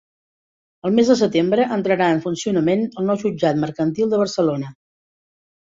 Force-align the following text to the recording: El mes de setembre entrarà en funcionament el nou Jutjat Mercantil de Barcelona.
El 0.87 0.95
mes 0.99 1.11
de 1.13 1.17
setembre 1.19 1.67
entrarà 1.75 2.09
en 2.15 2.23
funcionament 2.25 2.83
el 3.03 3.07
nou 3.11 3.21
Jutjat 3.27 3.63
Mercantil 3.67 4.13
de 4.17 4.25
Barcelona. 4.25 4.77